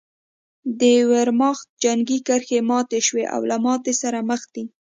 د 0.79 0.81
ویرماخت 1.11 1.67
جنګي 1.83 2.19
کرښې 2.27 2.59
ماتې 2.69 2.99
شوې 3.07 3.25
او 3.35 3.41
له 3.49 3.57
ماتې 3.65 3.93
سره 4.01 4.19
مخ 4.29 4.41
دي 4.53 4.63